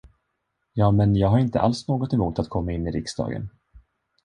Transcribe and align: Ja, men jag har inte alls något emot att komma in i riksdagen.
Ja, 0.73 0.91
men 0.91 1.15
jag 1.15 1.27
har 1.27 1.39
inte 1.39 1.59
alls 1.59 1.87
något 1.87 2.13
emot 2.13 2.39
att 2.39 2.49
komma 2.49 2.71
in 2.71 2.87
i 2.87 2.91
riksdagen. 2.91 3.49